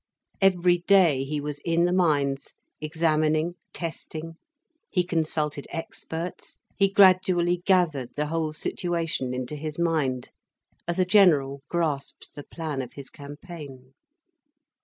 Every 0.41 0.79
day 0.79 1.23
he 1.25 1.39
was 1.39 1.59
in 1.63 1.83
the 1.83 1.93
mines, 1.93 2.55
examining, 2.81 3.53
testing, 3.71 4.33
he 4.89 5.03
consulted 5.03 5.67
experts, 5.69 6.57
he 6.75 6.89
gradually 6.89 7.57
gathered 7.67 8.15
the 8.15 8.25
whole 8.25 8.51
situation 8.51 9.31
into 9.31 9.55
his 9.55 9.77
mind, 9.77 10.31
as 10.87 10.97
a 10.97 11.05
general 11.05 11.61
grasps 11.69 12.29
the 12.31 12.41
plan 12.43 12.81
of 12.81 12.93
his 12.93 13.11
campaign. 13.11 13.93